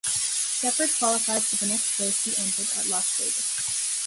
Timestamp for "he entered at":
2.23-2.87